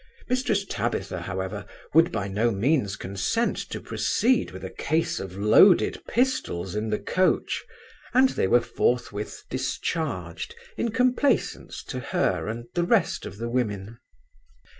[0.31, 1.63] Mrs Tabitha, however,
[1.93, 6.97] would by no means consent to proceed with a case of loaded pistols in the
[6.97, 7.63] coach,
[8.11, 13.99] and they were forthwith discharged in complaisance to her and the rest of the women.